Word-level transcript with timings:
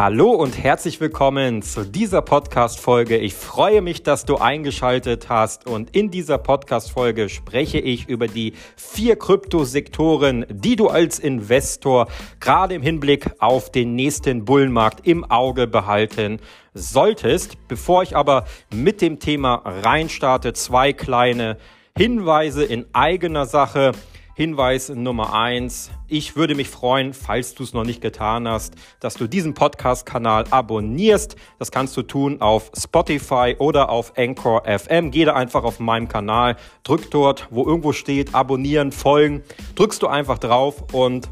Hallo 0.00 0.30
und 0.30 0.56
herzlich 0.56 1.00
willkommen 1.00 1.60
zu 1.60 1.84
dieser 1.84 2.22
Podcast-Folge. 2.22 3.16
Ich 3.16 3.34
freue 3.34 3.82
mich, 3.82 4.04
dass 4.04 4.24
du 4.24 4.36
eingeschaltet 4.36 5.28
hast 5.28 5.66
und 5.66 5.96
in 5.96 6.12
dieser 6.12 6.38
Podcast-Folge 6.38 7.28
spreche 7.28 7.80
ich 7.80 8.08
über 8.08 8.28
die 8.28 8.52
vier 8.76 9.16
Kryptosektoren, 9.16 10.46
die 10.50 10.76
du 10.76 10.86
als 10.86 11.18
Investor 11.18 12.06
gerade 12.38 12.76
im 12.76 12.82
Hinblick 12.82 13.28
auf 13.40 13.72
den 13.72 13.96
nächsten 13.96 14.44
Bullenmarkt 14.44 15.04
im 15.04 15.28
Auge 15.28 15.66
behalten 15.66 16.38
solltest. 16.74 17.56
Bevor 17.66 18.04
ich 18.04 18.14
aber 18.14 18.44
mit 18.72 19.02
dem 19.02 19.18
Thema 19.18 19.64
reinstarte, 19.64 20.52
zwei 20.52 20.92
kleine 20.92 21.58
Hinweise 21.96 22.62
in 22.62 22.86
eigener 22.92 23.46
Sache. 23.46 23.90
Hinweis 24.38 24.88
Nummer 24.90 25.34
eins. 25.34 25.90
Ich 26.06 26.36
würde 26.36 26.54
mich 26.54 26.68
freuen, 26.68 27.12
falls 27.12 27.56
du 27.56 27.64
es 27.64 27.72
noch 27.72 27.82
nicht 27.82 28.00
getan 28.00 28.46
hast, 28.46 28.74
dass 29.00 29.14
du 29.14 29.26
diesen 29.26 29.52
Podcast-Kanal 29.52 30.44
abonnierst. 30.50 31.34
Das 31.58 31.72
kannst 31.72 31.96
du 31.96 32.02
tun 32.02 32.40
auf 32.40 32.70
Spotify 32.80 33.56
oder 33.58 33.88
auf 33.88 34.16
Anchor 34.16 34.62
FM. 34.64 35.10
Geh 35.10 35.24
da 35.24 35.32
einfach 35.32 35.64
auf 35.64 35.80
meinem 35.80 36.06
Kanal, 36.06 36.54
drück 36.84 37.10
dort, 37.10 37.48
wo 37.50 37.66
irgendwo 37.66 37.92
steht, 37.92 38.32
abonnieren, 38.32 38.92
folgen. 38.92 39.42
Drückst 39.74 40.04
du 40.04 40.06
einfach 40.06 40.38
drauf 40.38 40.84
und 40.92 41.28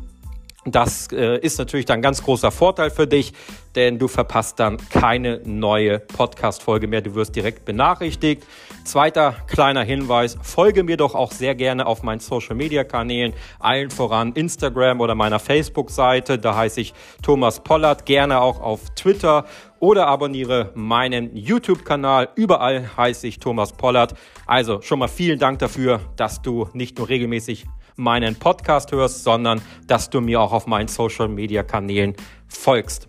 das 0.64 1.06
äh, 1.12 1.38
ist 1.38 1.60
natürlich 1.60 1.86
dann 1.86 2.02
ganz 2.02 2.24
großer 2.24 2.50
Vorteil 2.50 2.90
für 2.90 3.06
dich, 3.06 3.34
denn 3.76 3.98
du 3.98 4.08
verpasst 4.08 4.58
dann 4.58 4.78
keine 4.90 5.40
neue 5.44 5.98
Podcast-Folge 5.98 6.88
mehr. 6.88 7.02
Du 7.02 7.14
wirst 7.14 7.36
direkt 7.36 7.64
benachrichtigt. 7.64 8.44
Zweiter 8.84 9.36
kleiner 9.46 9.82
Hinweis, 9.82 10.38
folge 10.42 10.82
mir 10.82 10.96
doch 10.96 11.14
auch 11.14 11.32
sehr 11.32 11.54
gerne 11.54 11.86
auf 11.86 12.02
meinen 12.02 12.20
Social-Media-Kanälen, 12.20 13.34
allen 13.58 13.90
voran 13.90 14.32
Instagram 14.32 15.00
oder 15.00 15.14
meiner 15.14 15.38
Facebook-Seite. 15.38 16.38
Da 16.38 16.56
heiße 16.56 16.80
ich 16.80 16.94
Thomas 17.22 17.62
Pollard, 17.62 18.06
gerne 18.06 18.40
auch 18.40 18.60
auf 18.60 18.90
Twitter 18.94 19.44
oder 19.80 20.06
abonniere 20.06 20.70
meinen 20.74 21.36
YouTube-Kanal. 21.36 22.28
Überall 22.36 22.90
heiße 22.96 23.26
ich 23.26 23.38
Thomas 23.40 23.72
Pollard. 23.72 24.14
Also 24.46 24.80
schon 24.80 24.98
mal 24.98 25.08
vielen 25.08 25.38
Dank 25.38 25.58
dafür, 25.58 26.00
dass 26.16 26.42
du 26.42 26.68
nicht 26.72 26.98
nur 26.98 27.08
regelmäßig 27.08 27.66
meinen 27.96 28.36
Podcast 28.36 28.92
hörst, 28.92 29.24
sondern 29.24 29.60
dass 29.86 30.10
du 30.10 30.20
mir 30.20 30.40
auch 30.40 30.52
auf 30.52 30.66
meinen 30.66 30.88
Social-Media-Kanälen 30.88 32.14
folgst. 32.48 33.08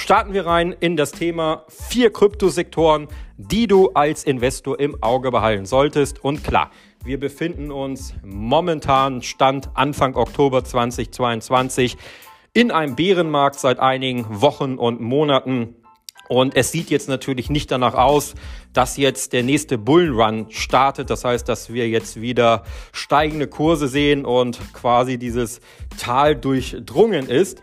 Starten 0.00 0.32
wir 0.32 0.46
rein 0.46 0.74
in 0.80 0.96
das 0.96 1.12
Thema 1.12 1.66
vier 1.68 2.10
Kryptosektoren, 2.10 3.06
die 3.36 3.66
du 3.66 3.90
als 3.90 4.24
Investor 4.24 4.80
im 4.80 5.00
Auge 5.02 5.30
behalten 5.30 5.66
solltest. 5.66 6.24
Und 6.24 6.42
klar, 6.42 6.70
wir 7.04 7.20
befinden 7.20 7.70
uns 7.70 8.14
momentan 8.24 9.20
Stand 9.20 9.68
Anfang 9.74 10.16
Oktober 10.16 10.64
2022 10.64 11.98
in 12.54 12.70
einem 12.70 12.96
Bärenmarkt 12.96 13.60
seit 13.60 13.78
einigen 13.78 14.24
Wochen 14.40 14.78
und 14.78 15.02
Monaten. 15.02 15.76
Und 16.30 16.56
es 16.56 16.72
sieht 16.72 16.88
jetzt 16.88 17.10
natürlich 17.10 17.50
nicht 17.50 17.70
danach 17.70 17.94
aus, 17.94 18.34
dass 18.72 18.96
jetzt 18.96 19.34
der 19.34 19.42
nächste 19.42 19.76
Bullrun 19.76 20.46
startet. 20.48 21.10
Das 21.10 21.26
heißt, 21.26 21.46
dass 21.46 21.74
wir 21.74 21.90
jetzt 21.90 22.22
wieder 22.22 22.64
steigende 22.92 23.48
Kurse 23.48 23.86
sehen 23.86 24.24
und 24.24 24.60
quasi 24.72 25.18
dieses 25.18 25.60
Tal 25.98 26.36
durchdrungen 26.36 27.28
ist. 27.28 27.62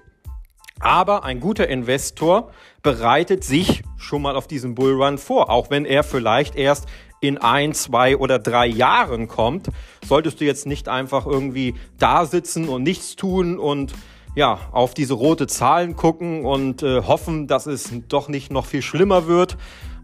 Aber 0.79 1.23
ein 1.23 1.39
guter 1.39 1.67
Investor 1.67 2.51
bereitet 2.83 3.43
sich 3.43 3.83
schon 3.97 4.21
mal 4.21 4.35
auf 4.35 4.47
diesen 4.47 4.75
Bullrun 4.75 5.17
vor, 5.17 5.49
auch 5.49 5.69
wenn 5.69 5.85
er 5.85 6.03
vielleicht 6.03 6.55
erst 6.55 6.87
in 7.19 7.37
ein, 7.37 7.73
zwei 7.73 8.17
oder 8.17 8.39
drei 8.39 8.67
Jahren 8.67 9.27
kommt, 9.27 9.69
solltest 10.05 10.39
du 10.39 10.45
jetzt 10.45 10.67
nicht 10.67 10.87
einfach 10.87 11.25
irgendwie 11.25 11.75
da 11.97 12.25
sitzen 12.25 12.69
und 12.69 12.83
nichts 12.83 13.15
tun 13.15 13.57
und 13.57 13.93
ja, 14.35 14.59
auf 14.71 14.93
diese 14.93 15.15
rote 15.15 15.47
Zahlen 15.47 15.95
gucken 15.95 16.45
und 16.45 16.83
äh, 16.83 17.01
hoffen, 17.01 17.47
dass 17.47 17.65
es 17.65 17.91
doch 18.07 18.27
nicht 18.27 18.51
noch 18.51 18.67
viel 18.67 18.83
schlimmer 18.83 19.25
wird, 19.25 19.57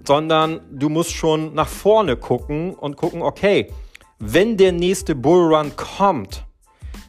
sondern 0.07 0.61
du 0.71 0.89
musst 0.89 1.11
schon 1.11 1.53
nach 1.53 1.67
vorne 1.67 2.17
gucken 2.17 2.73
und 2.73 2.97
gucken, 2.97 3.21
okay, 3.21 3.71
wenn 4.17 4.57
der 4.57 4.71
nächste 4.71 5.13
Bullrun 5.13 5.75
kommt, 5.75 6.45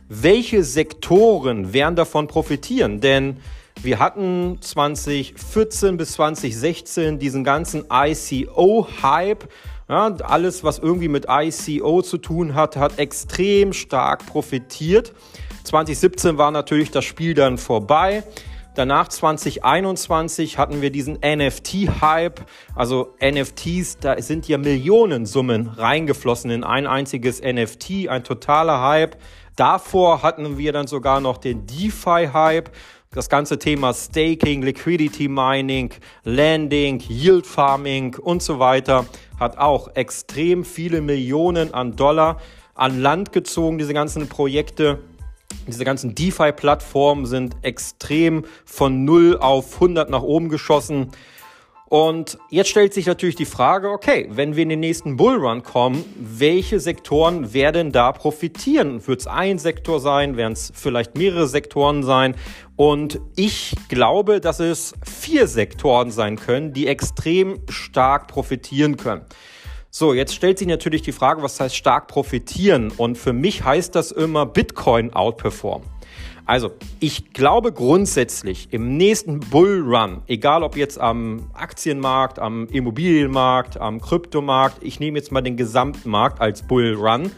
welche 0.09 0.65
Sektoren 0.65 1.73
werden 1.73 1.97
davon 1.97 2.27
profitieren? 2.27 3.01
Denn 3.01 3.39
wir 3.83 3.99
hatten 3.99 4.59
2014 4.61 5.97
bis 5.97 6.13
2016 6.13 7.19
diesen 7.19 7.45
ganzen 7.45 7.85
ICO-Hype. 7.91 9.49
Ja, 9.89 10.15
alles, 10.23 10.65
was 10.65 10.79
irgendwie 10.79 11.09
mit 11.09 11.27
ICO 11.29 12.03
zu 12.03 12.19
tun 12.19 12.55
hat, 12.55 12.77
hat 12.77 12.99
extrem 12.99 13.73
stark 13.73 14.27
profitiert. 14.27 15.13
2017 15.65 16.39
war 16.39 16.51
natürlich 16.51 16.91
das 16.91 17.05
Spiel 17.05 17.35
dann 17.35 17.59
vorbei. 17.59 18.25
Danach 18.75 19.07
2021 19.07 20.59
hatten 20.59 20.83
wir 20.83 20.91
diesen 20.91 21.19
NFT-Hype. 21.25 22.41
Also 22.75 23.15
NFTs, 23.23 23.99
da 23.99 24.21
sind 24.21 24.49
ja 24.49 24.59
Millionensummen 24.59 25.69
reingeflossen 25.69 26.51
in 26.51 26.65
ein 26.65 26.87
einziges 26.89 27.41
NFT, 27.41 28.09
ein 28.09 28.25
totaler 28.25 28.81
Hype. 28.81 29.17
Davor 29.57 30.23
hatten 30.23 30.59
wir 30.59 30.73
dann 30.73 30.87
sogar 30.87 31.21
noch 31.21 31.39
den 31.39 31.67
DeFi-Hype. 31.67 32.71
Das 33.13 33.29
ganze 33.29 33.59
Thema 33.59 33.95
Staking, 33.95 34.63
Liquidity 34.63 35.29
Mining, 35.29 35.91
Landing, 36.25 37.01
Yield 37.01 37.47
Farming 37.47 38.17
und 38.17 38.43
so 38.43 38.59
weiter 38.59 39.07
hat 39.39 39.57
auch 39.59 39.95
extrem 39.95 40.65
viele 40.65 41.01
Millionen 41.01 41.73
an 41.73 41.95
Dollar 41.95 42.39
an 42.75 43.01
Land 43.01 43.31
gezogen, 43.31 43.79
diese 43.79 43.95
ganzen 43.95 44.29
Projekte. 44.29 44.99
Diese 45.69 45.85
ganzen 45.85 46.17
DeFi-Plattformen 46.17 47.27
sind 47.27 47.57
extrem 47.63 48.45
von 48.65 49.05
0 49.05 49.39
auf 49.39 49.75
100 49.75 50.11
nach 50.11 50.23
oben 50.23 50.49
geschossen. 50.49 51.13
Und 51.95 52.39
jetzt 52.51 52.71
stellt 52.71 52.93
sich 52.93 53.07
natürlich 53.07 53.37
die 53.37 53.45
Frage, 53.45 53.89
okay, 53.89 54.27
wenn 54.29 54.57
wir 54.57 54.65
in 54.65 54.69
den 54.69 54.81
nächsten 54.81 55.15
Bullrun 55.15 55.63
kommen, 55.63 56.05
welche 56.19 56.81
Sektoren 56.81 57.55
werden 57.55 57.93
da 57.93 58.11
profitieren? 58.11 59.07
Wird 59.07 59.21
es 59.21 59.27
ein 59.29 59.61
Sektor 59.61 60.01
sein? 60.01 60.37
Werden 60.37 60.55
es 60.55 60.73
vielleicht 60.75 61.17
mehrere 61.17 61.47
Sektoren 61.47 62.03
sein? 62.03 62.35
Und 62.75 63.21
ich 63.37 63.77
glaube, 63.89 64.41
dass 64.41 64.59
es 64.59 64.95
vier 65.05 65.47
Sektoren 65.47 66.11
sein 66.11 66.35
können, 66.35 66.73
die 66.73 66.89
extrem 66.89 67.61
stark 67.69 68.27
profitieren 68.27 68.97
können. 68.97 69.23
So, 69.89 70.15
jetzt 70.15 70.35
stellt 70.35 70.59
sich 70.59 70.67
natürlich 70.67 71.03
die 71.03 71.13
Frage, 71.13 71.43
was 71.43 71.61
heißt 71.61 71.77
stark 71.77 72.09
profitieren? 72.09 72.91
Und 72.97 73.17
für 73.17 73.33
mich 73.33 73.63
heißt 73.63 73.95
das 73.95 74.11
immer 74.11 74.47
Bitcoin 74.47 75.13
outperform. 75.13 75.85
Also, 76.47 76.73
ich 77.01 77.33
glaube 77.33 77.73
grundsätzlich 77.73 78.69
im 78.71 78.99
nächsten 78.99 79.41
Bullrun, 79.41 80.21
egal 80.27 80.63
ob 80.63 80.77
jetzt 80.77 81.01
am 81.01 81.51
Aktienmarkt, 81.55 82.39
am 82.39 82.67
Immobilienmarkt, 82.67 83.79
am 83.79 83.99
Kryptomarkt, 83.99 84.83
ich 84.83 85.01
nehme 85.01 85.19
jetzt 85.19 85.33
mal 85.33 85.41
den 85.41 85.57
gesamten 85.57 86.11
Markt 86.11 86.43
als 86.43 86.63
Bullrun, 86.63 87.31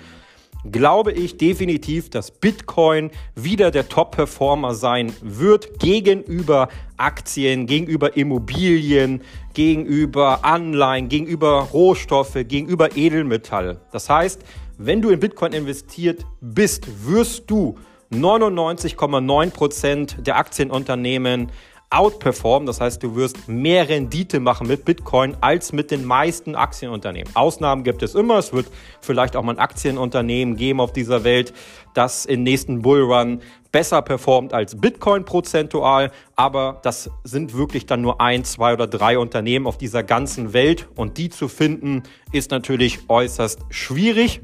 glaube 0.73 1.13
ich 1.13 1.39
definitiv, 1.39 2.11
dass 2.11 2.33
Bitcoin 2.33 3.13
wieder 3.37 3.71
der 3.71 3.89
Top-Performer 3.89 4.75
sein 4.75 5.13
wird 5.23 5.79
gegenüber 5.79 6.69
Aktien, 6.97 7.67
gegenüber 7.67 8.17
Immobilien, 8.17 9.23
gegenüber 9.55 10.45
Anleihen, 10.45 11.09
gegenüber 11.09 11.69
Rohstoffe, 11.73 12.39
gegenüber 12.49 12.97
Edelmetall. 12.97 13.81
Das 13.93 14.11
heißt, 14.11 14.43
wenn 14.79 15.01
du 15.01 15.11
in 15.11 15.21
Bitcoin 15.21 15.53
investiert 15.53 16.27
bist, 16.41 16.89
wirst 17.07 17.49
du 17.49 17.79
99,9 18.13 19.51
Prozent 19.51 20.27
der 20.27 20.37
Aktienunternehmen 20.37 21.51
outperformen. 21.91 22.67
Das 22.67 22.81
heißt, 22.81 23.03
du 23.03 23.15
wirst 23.15 23.49
mehr 23.49 23.89
Rendite 23.89 24.41
machen 24.41 24.67
mit 24.67 24.85
Bitcoin 24.85 25.37
als 25.41 25.73
mit 25.73 25.91
den 25.91 26.05
meisten 26.05 26.55
Aktienunternehmen. 26.55 27.35
Ausnahmen 27.35 27.85
gibt 27.85 28.03
es 28.03 28.15
immer. 28.15 28.39
Es 28.39 28.53
wird 28.53 28.67
vielleicht 29.01 29.37
auch 29.37 29.43
mal 29.43 29.53
ein 29.53 29.59
Aktienunternehmen 29.59 30.57
geben 30.57 30.81
auf 30.81 30.93
dieser 30.93 31.25
Welt, 31.25 31.53
das 31.95 32.27
im 32.27 32.43
nächsten 32.43 32.83
Bullrun 32.83 33.41
besser 33.71 34.03
performt 34.03 34.53
als 34.53 34.81
Bitcoin 34.81 35.25
prozentual. 35.25 36.11
Aber 36.35 36.81
das 36.83 37.11
sind 37.25 37.57
wirklich 37.57 37.87
dann 37.87 38.01
nur 38.01 38.21
ein, 38.21 38.45
zwei 38.45 38.73
oder 38.73 38.87
drei 38.87 39.19
Unternehmen 39.19 39.67
auf 39.67 39.79
dieser 39.79 40.03
ganzen 40.03 40.53
Welt. 40.53 40.89
Und 40.97 41.19
die 41.19 41.29
zu 41.29 41.49
finden 41.49 42.03
ist 42.33 42.51
natürlich 42.51 43.09
äußerst 43.09 43.61
schwierig. 43.71 44.41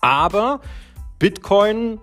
Aber 0.00 0.60
Bitcoin 1.18 2.00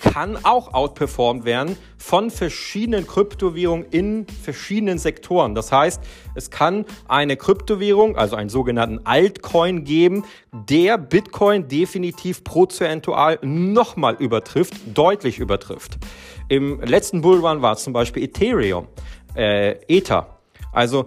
kann 0.00 0.38
auch 0.44 0.74
outperformed 0.74 1.44
werden 1.44 1.76
von 1.96 2.30
verschiedenen 2.30 3.06
Kryptowährungen 3.06 3.86
in 3.90 4.26
verschiedenen 4.26 4.98
Sektoren. 4.98 5.54
Das 5.54 5.70
heißt, 5.72 6.02
es 6.34 6.50
kann 6.50 6.84
eine 7.08 7.36
Kryptowährung, 7.36 8.16
also 8.16 8.36
einen 8.36 8.50
sogenannten 8.50 9.06
Altcoin 9.06 9.84
geben, 9.84 10.24
der 10.52 10.98
Bitcoin 10.98 11.68
definitiv 11.68 12.44
prozentual 12.44 13.38
nochmal 13.42 14.16
übertrifft, 14.18 14.74
deutlich 14.94 15.38
übertrifft. 15.38 15.98
Im 16.48 16.80
letzten 16.80 17.20
Bullrun 17.20 17.62
war 17.62 17.74
es 17.74 17.84
zum 17.84 17.92
Beispiel 17.92 18.24
Ethereum, 18.24 18.88
äh, 19.36 19.76
Ether. 19.86 20.38
Also 20.72 21.06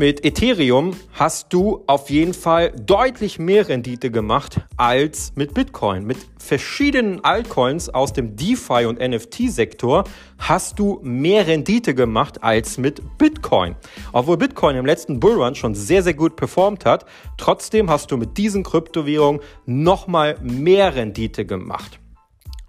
Mit 0.00 0.24
Ethereum 0.24 0.92
hast 1.12 1.52
du 1.52 1.82
auf 1.88 2.08
jeden 2.08 2.32
Fall 2.32 2.70
deutlich 2.70 3.40
mehr 3.40 3.68
Rendite 3.68 4.12
gemacht 4.12 4.60
als 4.76 5.32
mit 5.34 5.54
Bitcoin. 5.54 6.04
Mit 6.04 6.18
verschiedenen 6.38 7.24
Altcoins 7.24 7.88
aus 7.88 8.12
dem 8.12 8.36
DeFi 8.36 8.86
und 8.86 9.00
NFT-Sektor 9.00 10.04
hast 10.38 10.78
du 10.78 11.00
mehr 11.02 11.48
Rendite 11.48 11.96
gemacht 11.96 12.44
als 12.44 12.78
mit 12.78 13.02
Bitcoin. 13.18 13.74
Obwohl 14.12 14.36
Bitcoin 14.36 14.76
im 14.76 14.86
letzten 14.86 15.18
Bullrun 15.18 15.56
schon 15.56 15.74
sehr, 15.74 16.04
sehr 16.04 16.14
gut 16.14 16.36
performt 16.36 16.84
hat, 16.84 17.04
trotzdem 17.36 17.90
hast 17.90 18.12
du 18.12 18.16
mit 18.16 18.38
diesen 18.38 18.62
Kryptowährungen 18.62 19.40
nochmal 19.66 20.36
mehr 20.40 20.94
Rendite 20.94 21.44
gemacht. 21.44 21.98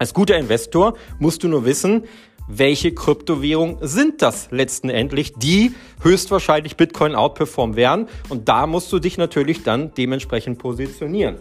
Als 0.00 0.14
guter 0.14 0.38
Investor 0.38 0.94
musst 1.18 1.44
du 1.44 1.48
nur 1.48 1.66
wissen, 1.66 2.04
welche 2.52 2.92
Kryptowährungen 2.92 3.76
sind 3.80 4.22
das 4.22 4.50
letzten 4.50 4.90
Endlich, 4.90 5.34
die 5.34 5.72
höchstwahrscheinlich 6.02 6.76
Bitcoin 6.76 7.14
outperformen 7.14 7.76
werden. 7.76 8.08
Und 8.28 8.48
da 8.48 8.66
musst 8.66 8.92
du 8.92 8.98
dich 8.98 9.18
natürlich 9.18 9.62
dann 9.62 9.94
dementsprechend 9.94 10.58
positionieren. 10.58 11.36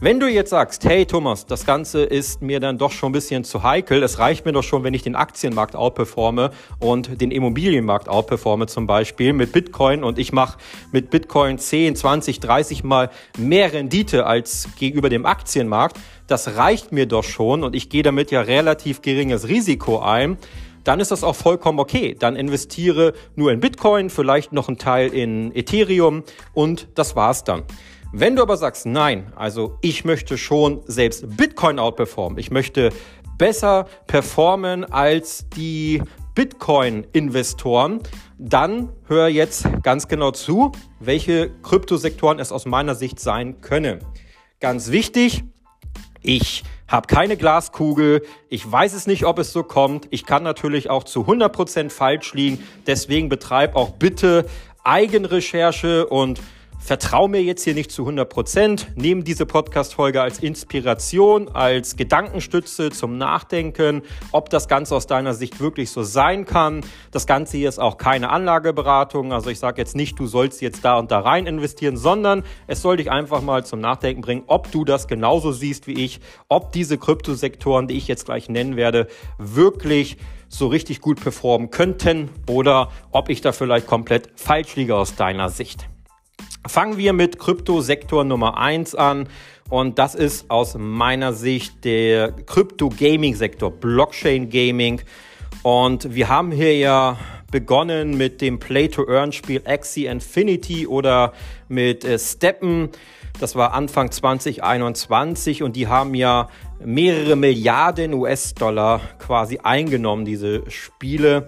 Wenn 0.00 0.18
du 0.18 0.26
jetzt 0.26 0.50
sagst, 0.50 0.84
hey 0.84 1.06
Thomas, 1.06 1.46
das 1.46 1.64
Ganze 1.64 2.02
ist 2.02 2.42
mir 2.42 2.58
dann 2.58 2.78
doch 2.78 2.90
schon 2.90 3.10
ein 3.10 3.12
bisschen 3.12 3.44
zu 3.44 3.62
heikel, 3.62 4.02
es 4.02 4.18
reicht 4.18 4.44
mir 4.44 4.52
doch 4.52 4.64
schon, 4.64 4.82
wenn 4.82 4.92
ich 4.92 5.02
den 5.02 5.14
Aktienmarkt 5.14 5.76
outperforme 5.76 6.50
und 6.80 7.20
den 7.20 7.30
Immobilienmarkt 7.30 8.08
outperforme 8.08 8.66
zum 8.66 8.88
Beispiel 8.88 9.32
mit 9.32 9.52
Bitcoin 9.52 10.02
und 10.02 10.18
ich 10.18 10.32
mache 10.32 10.58
mit 10.90 11.10
Bitcoin 11.10 11.58
10, 11.58 11.94
20, 11.94 12.40
30 12.40 12.82
mal 12.82 13.08
mehr 13.38 13.72
Rendite 13.72 14.26
als 14.26 14.68
gegenüber 14.78 15.08
dem 15.08 15.26
Aktienmarkt, 15.26 15.96
das 16.26 16.56
reicht 16.56 16.90
mir 16.90 17.06
doch 17.06 17.24
schon 17.24 17.62
und 17.62 17.76
ich 17.76 17.88
gehe 17.88 18.02
damit 18.02 18.32
ja 18.32 18.40
relativ 18.40 19.00
geringes 19.00 19.46
Risiko 19.48 20.00
ein, 20.00 20.38
dann 20.82 21.00
ist 21.00 21.12
das 21.12 21.24
auch 21.24 21.36
vollkommen 21.36 21.78
okay. 21.78 22.14
Dann 22.18 22.36
investiere 22.36 23.14
nur 23.36 23.52
in 23.52 23.60
Bitcoin, 23.60 24.10
vielleicht 24.10 24.52
noch 24.52 24.68
ein 24.68 24.76
Teil 24.76 25.14
in 25.14 25.54
Ethereum 25.54 26.24
und 26.52 26.88
das 26.94 27.16
war's 27.16 27.44
dann. 27.44 27.62
Wenn 28.16 28.36
du 28.36 28.42
aber 28.42 28.56
sagst, 28.56 28.86
nein, 28.86 29.32
also 29.34 29.76
ich 29.80 30.04
möchte 30.04 30.38
schon 30.38 30.82
selbst 30.86 31.36
Bitcoin 31.36 31.80
outperformen, 31.80 32.38
ich 32.38 32.52
möchte 32.52 32.90
besser 33.38 33.88
performen 34.06 34.84
als 34.84 35.48
die 35.56 36.00
Bitcoin-Investoren, 36.36 37.98
dann 38.38 38.92
hör 39.08 39.26
jetzt 39.26 39.66
ganz 39.82 40.06
genau 40.06 40.30
zu, 40.30 40.70
welche 41.00 41.50
Kryptosektoren 41.64 42.38
es 42.38 42.52
aus 42.52 42.66
meiner 42.66 42.94
Sicht 42.94 43.18
sein 43.18 43.60
können. 43.62 43.98
Ganz 44.60 44.92
wichtig, 44.92 45.42
ich 46.22 46.62
habe 46.86 47.08
keine 47.08 47.36
Glaskugel, 47.36 48.22
ich 48.48 48.70
weiß 48.70 48.94
es 48.94 49.08
nicht, 49.08 49.24
ob 49.24 49.40
es 49.40 49.52
so 49.52 49.64
kommt. 49.64 50.06
Ich 50.10 50.24
kann 50.24 50.44
natürlich 50.44 50.88
auch 50.88 51.02
zu 51.02 51.22
100% 51.22 51.90
falsch 51.90 52.32
liegen, 52.32 52.62
deswegen 52.86 53.28
betreib 53.28 53.74
auch 53.74 53.90
bitte 53.90 54.46
Eigenrecherche 54.84 56.06
und 56.06 56.40
Vertrau 56.84 57.28
mir 57.28 57.42
jetzt 57.42 57.64
hier 57.64 57.72
nicht 57.72 57.90
zu 57.90 58.02
100 58.02 58.28
Prozent. 58.28 58.88
Nehme 58.94 59.22
diese 59.22 59.46
Podcast-Folge 59.46 60.20
als 60.20 60.40
Inspiration, 60.40 61.48
als 61.48 61.96
Gedankenstütze 61.96 62.90
zum 62.90 63.16
Nachdenken, 63.16 64.02
ob 64.32 64.50
das 64.50 64.68
Ganze 64.68 64.94
aus 64.94 65.06
deiner 65.06 65.32
Sicht 65.32 65.60
wirklich 65.60 65.90
so 65.90 66.02
sein 66.02 66.44
kann. 66.44 66.82
Das 67.10 67.26
Ganze 67.26 67.56
hier 67.56 67.70
ist 67.70 67.78
auch 67.78 67.96
keine 67.96 68.28
Anlageberatung. 68.28 69.32
Also 69.32 69.48
ich 69.48 69.60
sage 69.60 69.80
jetzt 69.80 69.96
nicht, 69.96 70.18
du 70.18 70.26
sollst 70.26 70.60
jetzt 70.60 70.84
da 70.84 70.98
und 70.98 71.10
da 71.10 71.20
rein 71.20 71.46
investieren, 71.46 71.96
sondern 71.96 72.42
es 72.66 72.82
soll 72.82 72.98
dich 72.98 73.10
einfach 73.10 73.40
mal 73.40 73.64
zum 73.64 73.80
Nachdenken 73.80 74.20
bringen, 74.20 74.42
ob 74.46 74.70
du 74.70 74.84
das 74.84 75.08
genauso 75.08 75.52
siehst 75.52 75.86
wie 75.86 76.04
ich, 76.04 76.20
ob 76.50 76.70
diese 76.72 76.98
Kryptosektoren, 76.98 77.88
die 77.88 77.96
ich 77.96 78.08
jetzt 78.08 78.26
gleich 78.26 78.50
nennen 78.50 78.76
werde, 78.76 79.06
wirklich 79.38 80.18
so 80.50 80.66
richtig 80.66 81.00
gut 81.00 81.18
performen 81.18 81.70
könnten 81.70 82.28
oder 82.46 82.90
ob 83.10 83.30
ich 83.30 83.40
da 83.40 83.52
vielleicht 83.52 83.86
komplett 83.86 84.38
falsch 84.38 84.76
liege 84.76 84.94
aus 84.96 85.16
deiner 85.16 85.48
Sicht. 85.48 85.88
Fangen 86.66 86.96
wir 86.96 87.12
mit 87.12 87.38
Kryptosektor 87.38 88.24
Nummer 88.24 88.56
eins 88.58 88.94
an. 88.94 89.28
Und 89.68 89.98
das 89.98 90.14
ist 90.14 90.50
aus 90.50 90.76
meiner 90.78 91.32
Sicht 91.32 91.84
der 91.84 92.32
Krypto-Gaming-Sektor, 92.32 93.70
Blockchain-Gaming. 93.70 95.02
Und 95.62 96.14
wir 96.14 96.28
haben 96.28 96.52
hier 96.52 96.76
ja 96.76 97.18
begonnen 97.50 98.16
mit 98.16 98.40
dem 98.40 98.58
Play-to-Earn-Spiel 98.58 99.62
Axie 99.64 100.06
Infinity 100.06 100.86
oder 100.86 101.32
mit 101.68 102.04
äh, 102.04 102.18
Steppen. 102.18 102.88
Das 103.38 103.56
war 103.56 103.74
Anfang 103.74 104.10
2021 104.10 105.62
und 105.62 105.76
die 105.76 105.86
haben 105.86 106.14
ja 106.14 106.48
mehrere 106.84 107.36
Milliarden 107.36 108.14
US-Dollar 108.14 109.00
quasi 109.18 109.58
eingenommen, 109.62 110.24
diese 110.24 110.68
Spiele 110.70 111.46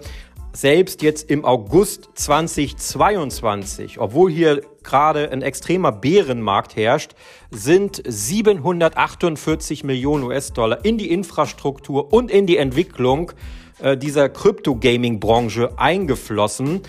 selbst 0.53 1.01
jetzt 1.01 1.29
im 1.29 1.45
August 1.45 2.09
2022, 2.15 3.99
obwohl 3.99 4.31
hier 4.31 4.61
gerade 4.83 5.31
ein 5.31 5.41
extremer 5.41 5.91
Bärenmarkt 5.91 6.75
herrscht, 6.75 7.11
sind 7.51 8.01
748 8.05 9.83
Millionen 9.83 10.23
US-Dollar 10.23 10.83
in 10.83 10.97
die 10.97 11.11
Infrastruktur 11.11 12.11
und 12.13 12.31
in 12.31 12.47
die 12.47 12.57
Entwicklung 12.57 13.31
äh, 13.79 13.97
dieser 13.97 14.29
Crypto-Gaming-Branche 14.29 15.77
eingeflossen. 15.77 16.81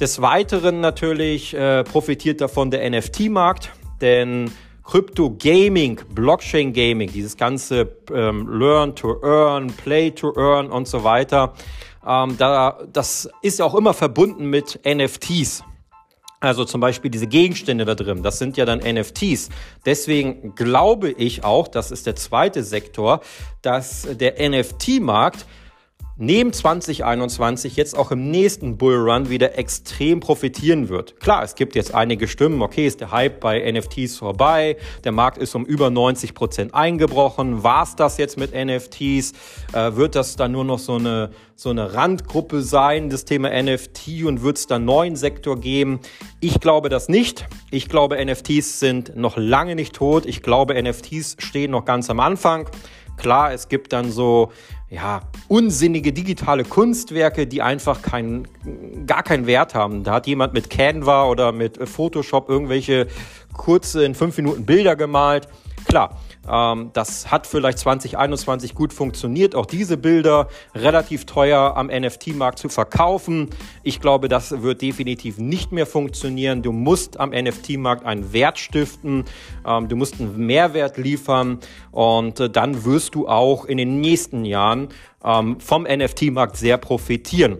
Des 0.00 0.20
Weiteren 0.20 0.80
natürlich 0.80 1.54
äh, 1.54 1.84
profitiert 1.84 2.40
davon 2.42 2.70
der 2.70 2.88
NFT-Markt, 2.90 3.70
denn 4.02 4.50
Crypto 4.84 5.36
Gaming, 5.36 5.98
Blockchain 6.14 6.72
Gaming, 6.72 7.10
dieses 7.10 7.36
ganze 7.36 7.96
ähm, 8.12 8.46
Learn 8.48 8.94
to 8.94 9.20
Earn, 9.22 9.68
Play 9.68 10.12
to 10.12 10.32
Earn 10.36 10.70
und 10.70 10.86
so 10.86 11.02
weiter, 11.02 11.54
ähm, 12.06 12.36
da, 12.38 12.78
das 12.92 13.28
ist 13.42 13.58
ja 13.58 13.64
auch 13.64 13.74
immer 13.74 13.94
verbunden 13.94 14.46
mit 14.46 14.80
NFTs. 14.86 15.64
Also 16.38 16.64
zum 16.64 16.80
Beispiel 16.80 17.10
diese 17.10 17.26
Gegenstände 17.26 17.84
da 17.84 17.94
drin, 17.94 18.22
das 18.22 18.38
sind 18.38 18.56
ja 18.56 18.64
dann 18.66 18.80
NFTs. 18.80 19.48
Deswegen 19.86 20.54
glaube 20.54 21.10
ich 21.10 21.44
auch, 21.44 21.66
das 21.66 21.90
ist 21.90 22.06
der 22.06 22.14
zweite 22.14 22.62
Sektor, 22.62 23.20
dass 23.62 24.06
der 24.10 24.34
NFT-Markt 24.48 25.46
neben 26.18 26.52
2021 26.52 27.76
jetzt 27.76 27.96
auch 27.96 28.10
im 28.10 28.30
nächsten 28.30 28.78
Bullrun 28.78 29.28
wieder 29.28 29.58
extrem 29.58 30.20
profitieren 30.20 30.88
wird. 30.88 31.20
Klar, 31.20 31.42
es 31.42 31.54
gibt 31.54 31.74
jetzt 31.74 31.94
einige 31.94 32.26
Stimmen, 32.26 32.62
okay, 32.62 32.86
ist 32.86 33.00
der 33.00 33.10
Hype 33.10 33.40
bei 33.40 33.70
NFTs 33.70 34.16
vorbei, 34.16 34.76
der 35.04 35.12
Markt 35.12 35.38
ist 35.38 35.54
um 35.54 35.64
über 35.64 35.90
90 35.90 36.34
Prozent 36.34 36.74
eingebrochen, 36.74 37.62
war's 37.62 37.96
das 37.96 38.16
jetzt 38.16 38.38
mit 38.38 38.52
NFTs, 38.54 39.32
äh, 39.72 39.94
wird 39.94 40.14
das 40.14 40.36
dann 40.36 40.52
nur 40.52 40.64
noch 40.64 40.78
so 40.78 40.94
eine, 40.94 41.30
so 41.54 41.70
eine 41.70 41.92
Randgruppe 41.92 42.62
sein, 42.62 43.10
das 43.10 43.24
Thema 43.24 43.50
NFT 43.50 44.24
und 44.24 44.42
wird 44.42 44.56
es 44.56 44.66
dann 44.66 44.84
neuen 44.84 45.16
Sektor 45.16 45.60
geben? 45.60 46.00
Ich 46.40 46.60
glaube 46.60 46.88
das 46.88 47.08
nicht. 47.08 47.46
Ich 47.70 47.88
glaube, 47.88 48.24
NFTs 48.24 48.80
sind 48.80 49.16
noch 49.16 49.36
lange 49.36 49.74
nicht 49.74 49.94
tot. 49.94 50.24
Ich 50.26 50.42
glaube, 50.42 50.80
NFTs 50.80 51.36
stehen 51.38 51.70
noch 51.70 51.84
ganz 51.84 52.08
am 52.08 52.20
Anfang. 52.20 52.68
Klar, 53.16 53.52
es 53.52 53.68
gibt 53.68 53.92
dann 53.92 54.10
so 54.10 54.52
ja, 54.88 55.22
unsinnige 55.48 56.12
digitale 56.12 56.64
Kunstwerke, 56.64 57.46
die 57.46 57.60
einfach 57.60 58.02
keinen, 58.02 58.46
gar 59.06 59.22
keinen 59.22 59.46
Wert 59.46 59.74
haben. 59.74 60.04
Da 60.04 60.14
hat 60.14 60.26
jemand 60.26 60.54
mit 60.54 60.70
Canva 60.70 61.26
oder 61.26 61.52
mit 61.52 61.88
Photoshop 61.88 62.48
irgendwelche 62.48 63.08
kurze 63.52 64.04
in 64.04 64.14
fünf 64.14 64.36
Minuten 64.36 64.64
Bilder 64.64 64.94
gemalt. 64.94 65.48
Klar, 65.86 66.20
das 66.46 67.30
hat 67.30 67.46
vielleicht 67.46 67.78
2021 67.78 68.74
gut 68.74 68.92
funktioniert, 68.92 69.54
auch 69.54 69.66
diese 69.66 69.96
Bilder 69.96 70.48
relativ 70.74 71.26
teuer 71.26 71.76
am 71.76 71.88
NFT-Markt 71.88 72.58
zu 72.58 72.68
verkaufen. 72.68 73.50
Ich 73.82 74.00
glaube, 74.00 74.28
das 74.28 74.62
wird 74.62 74.82
definitiv 74.82 75.38
nicht 75.38 75.72
mehr 75.72 75.86
funktionieren. 75.86 76.62
Du 76.62 76.72
musst 76.72 77.18
am 77.18 77.30
NFT-Markt 77.30 78.04
einen 78.04 78.32
Wert 78.32 78.58
stiften, 78.58 79.24
ähm, 79.66 79.88
du 79.88 79.96
musst 79.96 80.20
einen 80.20 80.36
Mehrwert 80.36 80.98
liefern 80.98 81.58
und 81.90 82.40
äh, 82.40 82.48
dann 82.48 82.84
wirst 82.84 83.14
du 83.14 83.28
auch 83.28 83.64
in 83.64 83.78
den 83.78 84.00
nächsten 84.00 84.44
Jahren 84.44 84.88
ähm, 85.24 85.58
vom 85.60 85.82
NFT-Markt 85.82 86.56
sehr 86.56 86.78
profitieren. 86.78 87.58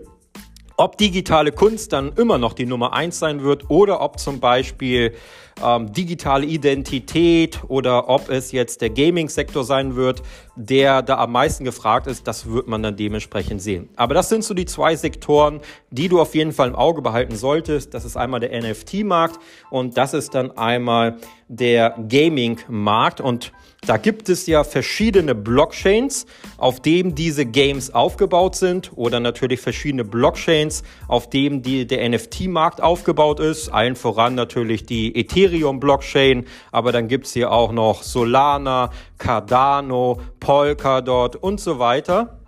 Ob 0.79 0.99
digitale 0.99 1.53
Kunst 1.53 1.93
dann 1.95 2.13
immer 2.17 2.37
noch 2.37 2.53
die 2.53 2.67
Nummer 2.67 2.93
eins 2.93 3.19
sein 3.19 3.43
wird 3.43 3.71
oder 3.71 4.03
ob 4.03 4.19
zum 4.19 4.41
Beispiel 4.41 5.15
ähm, 5.63 5.93
digitale 5.93 6.47
Identität 6.47 7.61
oder 7.69 8.09
ob 8.09 8.29
es 8.29 8.53
jetzt 8.53 8.81
der 8.83 8.91
Gaming-Sektor 8.91 9.65
sein 9.65 9.97
wird, 9.97 10.23
der 10.55 11.03
da 11.03 11.19
am 11.19 11.33
meisten 11.33 11.65
gefragt 11.65 12.07
ist, 12.07 12.27
das 12.27 12.47
wird 12.47 12.69
man 12.69 12.83
dann 12.83 12.97
dementsprechend 12.97 13.63
sehen. 13.63 13.89
Aber 13.97 14.15
das 14.15 14.29
sind 14.29 14.45
so 14.45 14.55
die 14.55 14.67
zwei 14.67 14.97
Sektoren, 14.97 15.61
die 15.91 16.09
du 16.09 16.21
auf 16.21 16.35
jeden 16.35 16.53
Fall 16.53 16.69
im 16.69 16.75
Auge 16.75 17.03
behalten 17.03 17.37
solltest. 17.37 17.95
Das 17.95 18.05
ist 18.05 18.17
einmal 18.17 18.41
der 18.41 18.59
NFT-Markt 18.61 19.39
und 19.71 19.97
das 19.97 20.15
ist 20.15 20.35
dann 20.35 20.57
einmal 20.57 21.17
der 21.49 21.97
Gaming-Markt 22.09 23.21
und 23.21 23.53
da 23.87 23.99
gibt 23.99 24.29
es 24.29 24.47
ja 24.49 24.65
verschiedene 24.65 25.37
Blockchains, 25.37 26.27
auf 26.59 26.81
denen 26.81 27.15
diese 27.15 27.47
Games 27.47 27.95
aufgebaut 27.95 28.57
sind 28.57 28.91
oder 28.97 29.21
natürlich 29.21 29.61
verschiedene 29.61 30.05
Blockchains, 30.05 30.83
auf 31.07 31.31
denen 31.31 31.63
die, 31.63 31.87
der 31.87 32.09
NFT-Markt 32.09 32.83
aufgebaut 32.83 33.39
ist. 33.39 33.69
Allen 33.69 33.95
voran 33.95 34.35
natürlich 34.35 34.87
die 34.87 35.15
Ethereum-Blockchain, 35.47 36.47
aber 36.73 36.93
dann 36.93 37.09
gibt's 37.09 37.33
hier 37.33 37.53
auch 37.53 37.73
noch 37.73 38.03
Solana, 38.03 38.91
Cardano, 39.19 40.21
Polkadot 40.41 41.37
und 41.37 41.61
so 41.61 41.79
weiter. 41.79 42.41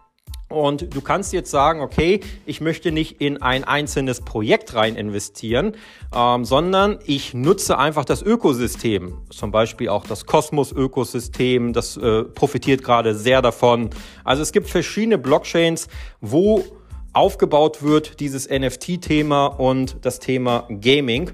Und 0.51 0.95
du 0.95 1.03
kannst 1.03 1.35
jetzt 1.35 1.51
sagen, 1.51 1.83
okay, 1.83 2.21
ich 2.47 2.63
möchte 2.63 2.91
nicht 2.91 3.21
in 3.21 3.43
ein 3.43 3.65
einzelnes 3.65 4.23
Projekt 4.23 4.75
rein 4.75 4.97
investieren, 4.97 5.73
ähm, 6.15 6.47
sondern 6.47 6.99
ich 7.05 7.35
nutze 7.35 7.77
einfach 7.77 8.07
das 8.07 8.23
Ökosystem. 8.23 9.19
Zum 9.29 9.51
Beispiel 9.51 9.91
auch 9.91 10.07
das 10.07 10.25
Kosmos-Ökosystem, 10.25 11.75
das 11.75 11.99
äh, 11.99 12.25
profitiert 12.25 12.83
gerade 12.83 13.15
sehr 13.15 13.43
davon. 13.43 13.91
Also 14.25 14.41
es 14.41 14.53
gibt 14.53 14.71
verschiedene 14.71 15.19
Blockchains, 15.19 15.89
wo 16.23 16.65
aufgebaut 17.13 17.83
wird, 17.83 18.21
dieses 18.21 18.49
NFT-Thema 18.49 19.47
und 19.47 19.97
das 20.03 20.19
Thema 20.19 20.67
Gaming. 20.81 21.33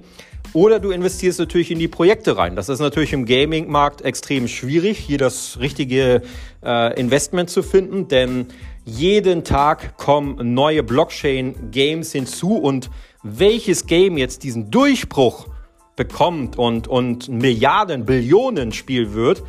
Oder 0.54 0.78
du 0.78 0.92
investierst 0.92 1.40
natürlich 1.40 1.73
in 1.73 1.80
die 1.80 1.88
Projekte 1.88 2.37
rein. 2.37 2.54
Das 2.54 2.68
ist 2.68 2.78
natürlich 2.78 3.12
im 3.12 3.26
Gaming-Markt 3.26 4.02
extrem 4.02 4.46
schwierig, 4.46 4.99
hier 4.99 5.18
das 5.18 5.58
richtige 5.58 6.23
äh, 6.64 6.99
Investment 6.99 7.50
zu 7.50 7.64
finden, 7.64 8.06
denn 8.06 8.46
jeden 8.84 9.42
Tag 9.42 9.96
kommen 9.96 10.54
neue 10.54 10.84
Blockchain-Games 10.84 12.12
hinzu 12.12 12.56
und 12.56 12.88
welches 13.25 13.87
Game 13.87 14.16
jetzt 14.16 14.44
diesen 14.44 14.70
Durchbruch 14.70 15.49
bekommt 15.96 16.56
und, 16.56 16.87
und 16.87 17.28
Milliarden, 17.28 18.04
Billionen 18.04 18.70
Spiel 18.73 19.12
wird, 19.12 19.42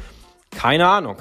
keine 0.50 0.88
Ahnung. 0.88 1.18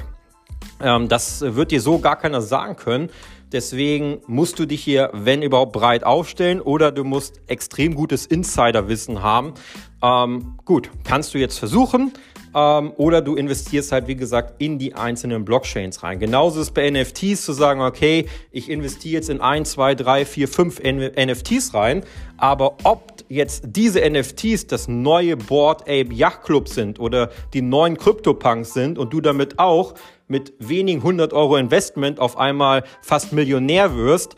Ähm, 0.81 1.09
das 1.09 1.43
wird 1.43 1.73
dir 1.73 1.83
so 1.83 1.99
gar 1.99 2.17
keiner 2.17 2.41
sagen 2.41 2.77
können. 2.77 3.11
Deswegen 3.55 4.19
musst 4.27 4.59
du 4.59 4.67
dich 4.67 4.83
hier, 4.83 5.11
wenn 5.13 5.41
überhaupt, 5.41 5.73
breit 5.73 6.03
aufstellen 6.03 6.61
oder 6.61 6.91
du 6.91 7.05
musst 7.05 7.41
extrem 7.47 7.95
gutes 7.95 8.27
Insiderwissen 8.27 9.23
haben. 9.23 9.55
Ähm, 10.03 10.57
gut, 10.65 10.91
kannst 11.05 11.35
du 11.35 11.39
jetzt 11.39 11.61
versuchen. 11.61 12.13
Ähm, 12.53 12.93
oder 12.97 13.23
du 13.23 13.37
investierst 13.37 13.93
halt, 13.93 14.09
wie 14.09 14.17
gesagt, 14.17 14.55
in 14.59 14.79
die 14.79 14.95
einzelnen 14.95 15.45
Blockchains 15.45 16.03
rein. 16.03 16.19
Genauso 16.19 16.61
ist 16.61 16.73
bei 16.73 16.91
NFTs 16.91 17.45
zu 17.45 17.53
sagen, 17.53 17.81
okay, 17.81 18.27
ich 18.51 18.71
investiere 18.71 19.15
jetzt 19.15 19.31
in 19.31 19.41
ein, 19.41 19.65
zwei, 19.65 19.95
drei, 19.95 20.25
vier, 20.25 20.49
fünf 20.49 20.81
NFTs 20.81 21.75
rein. 21.75 22.05
Aber 22.37 22.77
ob 22.83 23.25
jetzt 23.29 23.65
diese 23.69 24.01
NFTs 24.09 24.67
das 24.67 24.89
neue 24.89 25.37
Board 25.37 25.83
Ape 25.83 26.13
Yacht 26.13 26.43
Club 26.43 26.69
sind 26.69 27.01
oder 27.01 27.31
die 27.53 27.63
neuen 27.63 27.97
CryptoPunks 27.97 28.75
sind 28.75 28.99
und 28.99 29.13
du 29.13 29.21
damit 29.21 29.59
auch 29.59 29.95
mit 30.27 30.55
wenigen 30.59 31.01
100 31.01 31.33
Euro 31.33 31.57
Investment 31.57 32.21
auf 32.21 32.37
einmal 32.37 32.85
fast 33.03 33.33
Millionär 33.33 33.97
wirst, 33.97 34.37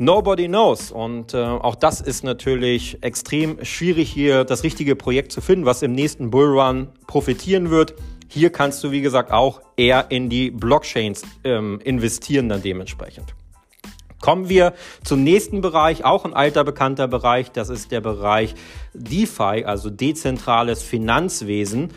Nobody 0.00 0.48
knows. 0.48 0.90
Und 0.92 1.34
äh, 1.34 1.36
auch 1.36 1.74
das 1.74 2.00
ist 2.00 2.24
natürlich 2.24 3.02
extrem 3.02 3.62
schwierig, 3.62 4.10
hier 4.10 4.44
das 4.44 4.64
richtige 4.64 4.96
Projekt 4.96 5.30
zu 5.30 5.42
finden, 5.42 5.66
was 5.66 5.82
im 5.82 5.92
nächsten 5.92 6.30
Bullrun 6.30 6.88
profitieren 7.06 7.68
wird. 7.68 7.94
Hier 8.26 8.50
kannst 8.50 8.82
du, 8.82 8.92
wie 8.92 9.02
gesagt, 9.02 9.30
auch 9.30 9.60
eher 9.76 10.10
in 10.10 10.30
die 10.30 10.50
Blockchains 10.50 11.20
ähm, 11.44 11.80
investieren 11.84 12.48
dann 12.48 12.62
dementsprechend. 12.62 13.34
Kommen 14.22 14.48
wir 14.48 14.72
zum 15.04 15.22
nächsten 15.22 15.60
Bereich, 15.60 16.02
auch 16.02 16.24
ein 16.24 16.32
alter 16.32 16.64
bekannter 16.64 17.06
Bereich, 17.06 17.52
das 17.52 17.68
ist 17.68 17.90
der 17.90 18.00
Bereich 18.00 18.54
DeFi, 18.94 19.64
also 19.66 19.90
dezentrales 19.90 20.82
Finanzwesen. 20.82 21.92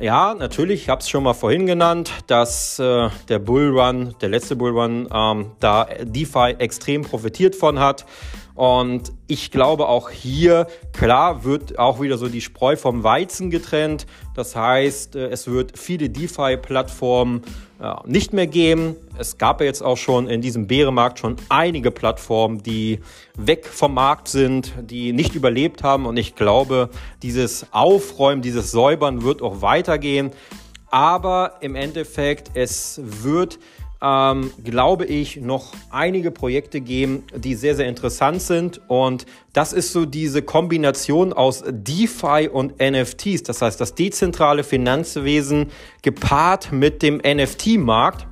Ja, 0.00 0.34
natürlich, 0.34 0.82
ich 0.82 0.88
habe 0.88 1.00
es 1.02 1.08
schon 1.08 1.22
mal 1.22 1.34
vorhin 1.34 1.66
genannt, 1.66 2.10
dass 2.26 2.80
äh, 2.80 3.10
der 3.28 3.38
Bullrun, 3.38 4.16
der 4.20 4.28
letzte 4.28 4.56
Bullrun, 4.56 5.08
ähm, 5.12 5.52
da 5.60 5.86
DeFi 6.02 6.56
extrem 6.58 7.02
profitiert 7.02 7.54
von 7.54 7.78
hat. 7.78 8.04
Und 8.54 9.12
ich 9.26 9.50
glaube 9.50 9.88
auch 9.88 10.10
hier, 10.10 10.68
klar, 10.92 11.42
wird 11.42 11.78
auch 11.78 12.00
wieder 12.00 12.18
so 12.18 12.28
die 12.28 12.40
Spreu 12.40 12.76
vom 12.76 13.02
Weizen 13.02 13.50
getrennt. 13.50 14.06
Das 14.34 14.54
heißt, 14.54 15.16
äh, 15.16 15.26
es 15.28 15.48
wird 15.48 15.76
viele 15.76 16.08
DeFi-Plattformen 16.08 17.42
äh, 17.80 17.92
nicht 18.06 18.32
mehr 18.32 18.46
geben. 18.46 18.94
Es 19.18 19.38
gab 19.38 19.60
ja 19.60 19.66
jetzt 19.66 19.82
auch 19.82 19.96
schon 19.96 20.28
in 20.28 20.40
diesem 20.40 20.68
Bärenmarkt 20.68 21.18
schon 21.18 21.36
einige 21.48 21.90
Plattformen, 21.90 22.62
die 22.62 23.00
weg 23.36 23.66
vom 23.66 23.94
Markt 23.94 24.28
sind, 24.28 24.72
die 24.80 25.12
nicht 25.12 25.34
überlebt 25.34 25.82
haben. 25.82 26.06
Und 26.06 26.16
ich 26.16 26.36
glaube, 26.36 26.90
dieses 27.22 27.66
Aufräumen, 27.72 28.40
dieses 28.40 28.70
Säubern 28.70 29.22
wird 29.22 29.42
auch 29.42 29.62
weitergehen. 29.62 30.30
Aber 30.92 31.54
im 31.60 31.74
Endeffekt, 31.74 32.52
es 32.54 33.00
wird 33.02 33.58
ähm, 34.04 34.52
glaube 34.62 35.06
ich, 35.06 35.38
noch 35.38 35.72
einige 35.90 36.30
Projekte 36.30 36.82
geben, 36.82 37.24
die 37.34 37.54
sehr, 37.54 37.74
sehr 37.74 37.88
interessant 37.88 38.42
sind. 38.42 38.82
Und 38.86 39.24
das 39.54 39.72
ist 39.72 39.92
so 39.92 40.04
diese 40.04 40.42
Kombination 40.42 41.32
aus 41.32 41.64
DeFi 41.66 42.50
und 42.52 42.74
NFTs. 42.78 43.44
Das 43.44 43.62
heißt, 43.62 43.80
das 43.80 43.94
dezentrale 43.94 44.62
Finanzwesen 44.62 45.70
gepaart 46.02 46.70
mit 46.70 47.02
dem 47.02 47.16
NFT-Markt. 47.16 48.26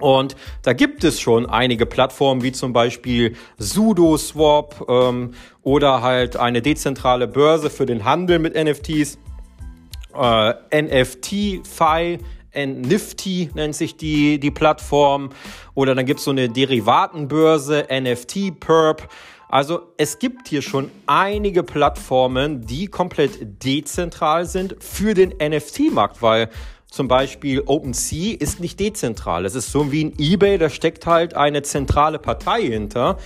Und 0.00 0.34
da 0.62 0.72
gibt 0.72 1.04
es 1.04 1.20
schon 1.20 1.46
einige 1.46 1.86
Plattformen 1.86 2.42
wie 2.42 2.52
zum 2.52 2.72
Beispiel 2.72 3.36
SudoSwap 3.58 4.86
ähm, 4.88 5.34
oder 5.62 6.02
halt 6.02 6.36
eine 6.36 6.62
dezentrale 6.62 7.28
Börse 7.28 7.70
für 7.70 7.86
den 7.86 8.04
Handel 8.04 8.40
mit 8.40 8.54
NFTs. 8.54 9.18
Äh, 10.14 10.82
NFT-Fi 10.82 12.18
Nifty 12.56 13.50
nennt 13.54 13.74
sich 13.74 13.96
die, 13.96 14.40
die 14.40 14.50
Plattform. 14.50 15.30
Oder 15.74 15.94
dann 15.94 16.06
gibt 16.06 16.20
es 16.20 16.24
so 16.24 16.30
eine 16.30 16.48
Derivatenbörse, 16.48 17.86
NFT 17.90 18.58
Perp. 18.58 19.08
Also 19.48 19.92
es 19.96 20.18
gibt 20.18 20.48
hier 20.48 20.62
schon 20.62 20.90
einige 21.06 21.62
Plattformen, 21.62 22.62
die 22.62 22.88
komplett 22.88 23.64
dezentral 23.64 24.44
sind 24.46 24.76
für 24.80 25.14
den 25.14 25.34
NFT-Markt, 25.40 26.20
weil 26.20 26.50
zum 26.90 27.08
Beispiel 27.08 27.62
OpenSea 27.66 28.36
ist 28.38 28.58
nicht 28.58 28.80
dezentral. 28.80 29.44
Es 29.44 29.54
ist 29.54 29.70
so 29.70 29.92
wie 29.92 30.04
ein 30.04 30.14
eBay, 30.18 30.58
da 30.58 30.68
steckt 30.68 31.06
halt 31.06 31.34
eine 31.34 31.62
zentrale 31.62 32.18
Partei 32.18 32.62
hinter. 32.62 33.18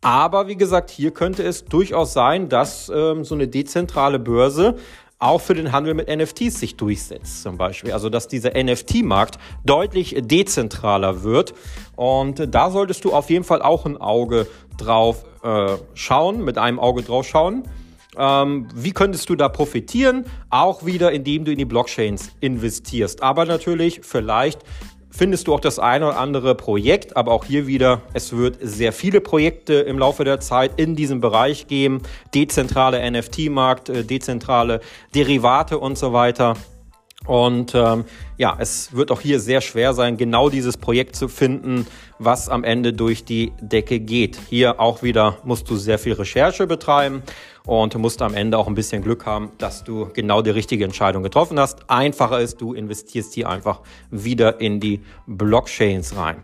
Aber 0.00 0.48
wie 0.48 0.56
gesagt, 0.56 0.90
hier 0.90 1.10
könnte 1.10 1.42
es 1.42 1.64
durchaus 1.64 2.12
sein, 2.12 2.48
dass 2.48 2.88
ähm, 2.88 3.24
so 3.24 3.34
eine 3.34 3.48
dezentrale 3.48 4.18
Börse 4.18 4.76
auch 5.18 5.40
für 5.40 5.54
den 5.54 5.72
Handel 5.72 5.94
mit 5.94 6.08
NFTs 6.08 6.60
sich 6.60 6.76
durchsetzt 6.76 7.42
zum 7.42 7.56
Beispiel. 7.56 7.92
Also 7.92 8.08
dass 8.08 8.28
dieser 8.28 8.50
NFT-Markt 8.50 9.38
deutlich 9.64 10.16
dezentraler 10.18 11.22
wird. 11.22 11.54
Und 11.96 12.54
da 12.54 12.70
solltest 12.70 13.04
du 13.04 13.12
auf 13.12 13.28
jeden 13.30 13.44
Fall 13.44 13.62
auch 13.62 13.84
ein 13.84 13.96
Auge 13.96 14.46
drauf 14.76 15.24
äh, 15.42 15.76
schauen, 15.94 16.44
mit 16.44 16.56
einem 16.56 16.78
Auge 16.78 17.02
drauf 17.02 17.26
schauen. 17.26 17.64
Ähm, 18.16 18.68
wie 18.74 18.92
könntest 18.92 19.28
du 19.28 19.36
da 19.36 19.48
profitieren? 19.48 20.24
Auch 20.50 20.86
wieder, 20.86 21.12
indem 21.12 21.44
du 21.44 21.52
in 21.52 21.58
die 21.58 21.64
Blockchains 21.64 22.30
investierst. 22.40 23.22
Aber 23.22 23.44
natürlich 23.44 24.00
vielleicht 24.02 24.60
findest 25.10 25.46
du 25.46 25.54
auch 25.54 25.60
das 25.60 25.78
eine 25.78 26.08
oder 26.08 26.18
andere 26.18 26.54
Projekt, 26.54 27.16
aber 27.16 27.32
auch 27.32 27.44
hier 27.44 27.66
wieder, 27.66 28.02
es 28.12 28.36
wird 28.36 28.58
sehr 28.60 28.92
viele 28.92 29.20
Projekte 29.20 29.74
im 29.74 29.98
Laufe 29.98 30.24
der 30.24 30.40
Zeit 30.40 30.72
in 30.76 30.96
diesem 30.96 31.20
Bereich 31.20 31.66
geben. 31.66 32.02
Dezentrale 32.34 33.10
NFT-Markt, 33.10 33.88
äh, 33.88 34.04
dezentrale 34.04 34.80
Derivate 35.14 35.78
und 35.78 35.98
so 35.98 36.12
weiter. 36.12 36.54
Und 37.28 37.74
ähm, 37.74 38.06
ja, 38.38 38.56
es 38.58 38.94
wird 38.94 39.10
auch 39.10 39.20
hier 39.20 39.38
sehr 39.38 39.60
schwer 39.60 39.92
sein, 39.92 40.16
genau 40.16 40.48
dieses 40.48 40.78
Projekt 40.78 41.14
zu 41.14 41.28
finden, 41.28 41.86
was 42.18 42.48
am 42.48 42.64
Ende 42.64 42.94
durch 42.94 43.26
die 43.26 43.52
Decke 43.60 44.00
geht. 44.00 44.38
Hier 44.48 44.80
auch 44.80 45.02
wieder 45.02 45.36
musst 45.44 45.68
du 45.68 45.76
sehr 45.76 45.98
viel 45.98 46.14
Recherche 46.14 46.66
betreiben 46.66 47.22
und 47.66 47.94
musst 47.98 48.22
am 48.22 48.32
Ende 48.32 48.56
auch 48.56 48.66
ein 48.66 48.74
bisschen 48.74 49.02
Glück 49.02 49.26
haben, 49.26 49.50
dass 49.58 49.84
du 49.84 50.08
genau 50.14 50.40
die 50.40 50.48
richtige 50.48 50.86
Entscheidung 50.86 51.22
getroffen 51.22 51.60
hast. 51.60 51.90
Einfacher 51.90 52.40
ist, 52.40 52.62
du 52.62 52.72
investierst 52.72 53.34
hier 53.34 53.50
einfach 53.50 53.82
wieder 54.10 54.62
in 54.62 54.80
die 54.80 55.02
Blockchains 55.26 56.16
rein. 56.16 56.38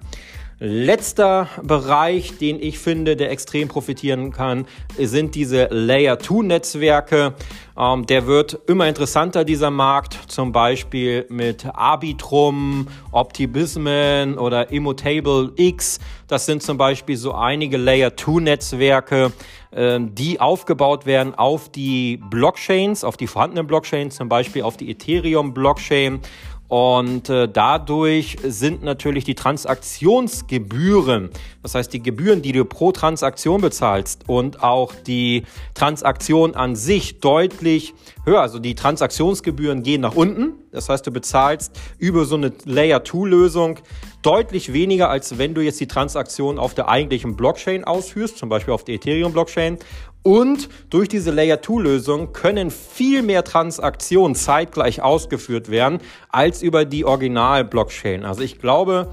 Letzter 0.67 1.49
Bereich, 1.63 2.39
den 2.39 2.59
ich 2.59 2.79
finde, 2.79 3.17
der 3.17 3.31
extrem 3.31 3.69
profitieren 3.69 4.33
kann, 4.33 4.65
sind 4.97 5.35
diese 5.35 5.69
Layer-2-Netzwerke. 5.71 7.35
Ähm, 7.77 8.07
der 8.07 8.27
wird 8.27 8.61
immer 8.67 8.89
interessanter, 8.89 9.45
dieser 9.45 9.71
Markt, 9.71 10.19
zum 10.29 10.53
Beispiel 10.53 11.27
mit 11.29 11.67
Arbitrum, 11.67 12.89
Optimismen 13.13 14.39
oder 14.39 14.71
Immutable 14.71 15.53
X. 15.57 16.01
Das 16.29 16.47
sind 16.47 16.63
zum 16.63 16.79
Beispiel 16.79 17.19
so 17.19 17.35
einige 17.35 17.77
Layer-2-Netzwerke, 17.77 19.33
äh, 19.71 20.01
die 20.01 20.41
aufgebaut 20.41 21.05
werden 21.05 21.35
auf 21.35 21.69
die 21.69 22.17
Blockchains, 22.31 23.05
auf 23.05 23.19
die 23.19 23.27
vorhandenen 23.27 23.67
Blockchains, 23.67 24.17
zum 24.17 24.31
Beispiel 24.31 24.63
auf 24.63 24.79
die 24.79 24.91
Ethereum-Blockchain 24.91 26.21
und 26.69 27.29
äh, 27.29 27.47
dadurch 27.47 28.39
sind 28.43 28.83
natürlich 28.83 29.25
die 29.25 29.35
Transaktionsgebühren, 29.35 31.31
das 31.63 31.75
heißt 31.75 31.93
die 31.93 32.03
Gebühren, 32.03 32.43
die 32.43 32.53
du 32.53 32.65
pro 32.65 32.91
Transaktion 32.91 33.61
bezahlst 33.61 34.23
und 34.29 34.63
auch 34.63 34.95
die 35.07 35.45
Transaktion 35.75 36.55
an 36.55 36.75
sich 36.75 37.21
deutlich 37.21 37.95
höher. 38.25 38.41
Also 38.41 38.59
die 38.59 38.75
Transaktionsgebühren 38.75 39.83
gehen 39.83 40.01
nach 40.01 40.15
unten. 40.15 40.55
Das 40.73 40.89
heißt, 40.89 41.07
du 41.07 41.11
bezahlst 41.11 41.73
über 41.99 42.25
so 42.25 42.37
eine 42.37 42.53
Layer-2-Lösung 42.65 43.79
deutlich 44.23 44.73
weniger, 44.73 45.11
als 45.11 45.39
wenn 45.39 45.55
du 45.55 45.61
jetzt 45.61 45.81
die 45.81 45.89
Transaktion 45.89 46.59
auf 46.59 46.75
der 46.75 46.89
eigentlichen 46.89 47.37
Blockchain 47.37 47.85
ausführst, 47.85 48.39
zum 48.39 48.49
Beispiel 48.49 48.75
auf 48.75 48.85
der 48.85 48.97
Ethereum-Blockchain. 48.97 49.79
Und 50.23 50.71
durch 50.89 51.09
diese 51.09 51.31
Layer-2-Lösung 51.31 52.33
können 52.33 52.71
viel 52.71 53.23
mehr 53.23 53.45
Transaktionen 53.45 54.35
zeitgleich 54.35 55.03
ausgeführt 55.03 55.71
werden 55.71 55.99
als 56.31 56.63
über 56.63 56.87
die 56.87 57.05
Original-Blockchain. 57.05 58.25
Also 58.25 58.41
ich 58.41 58.59
glaube, 58.59 59.11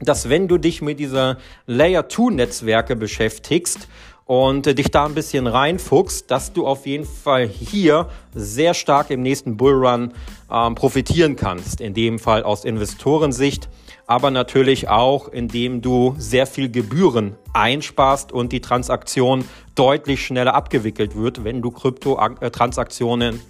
dass 0.00 0.28
wenn 0.30 0.48
du 0.48 0.56
dich 0.58 0.80
mit 0.82 0.98
dieser 0.98 1.36
Layer 1.66 2.08
2 2.08 2.32
Netzwerke 2.32 2.96
beschäftigst, 2.96 3.88
und 4.30 4.64
äh, 4.68 4.76
dich 4.76 4.92
da 4.92 5.06
ein 5.06 5.14
bisschen 5.14 5.48
reinfuchst, 5.48 6.30
dass 6.30 6.52
du 6.52 6.64
auf 6.64 6.86
jeden 6.86 7.04
Fall 7.04 7.48
hier 7.48 8.08
sehr 8.32 8.74
stark 8.74 9.10
im 9.10 9.22
nächsten 9.22 9.56
Bullrun 9.56 10.12
ähm, 10.48 10.76
profitieren 10.76 11.34
kannst. 11.34 11.80
In 11.80 11.94
dem 11.94 12.20
Fall 12.20 12.44
aus 12.44 12.64
Investorensicht, 12.64 13.68
aber 14.06 14.30
natürlich 14.30 14.88
auch, 14.88 15.26
indem 15.26 15.82
du 15.82 16.14
sehr 16.16 16.46
viel 16.46 16.70
Gebühren 16.70 17.34
einsparst 17.54 18.30
und 18.30 18.52
die 18.52 18.60
Transaktion 18.60 19.44
deutlich 19.74 20.24
schneller 20.24 20.54
abgewickelt 20.54 21.16
wird, 21.16 21.42
wenn 21.42 21.60
du 21.60 21.72
Kryptotransaktionen 21.72 23.40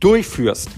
durchführst. 0.00 0.70